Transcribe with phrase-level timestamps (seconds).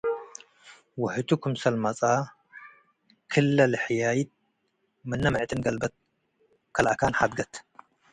[1.01, 2.05] ወህቱ ክምሰል መጽአ
[3.31, 4.29] ክለ ለሕያይት
[5.09, 5.93] ምነ ምጥዕን ገልበት
[6.75, 7.53] ከለአካን ሐድገት።